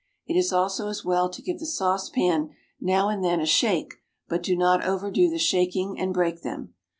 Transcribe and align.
It 0.25 0.35
is 0.35 0.51
also 0.51 0.87
as 0.87 1.05
well 1.05 1.29
to 1.29 1.41
give 1.43 1.59
the 1.59 1.65
saucepan 1.67 2.55
now 2.79 3.09
and 3.09 3.23
then 3.23 3.39
a 3.39 3.45
shake, 3.45 3.97
but 4.27 4.41
do 4.41 4.55
not 4.55 4.83
overdo 4.83 5.29
the 5.29 5.37
shaking 5.37 5.99
and 5.99 6.11
break 6.11 6.41
them. 6.41 6.73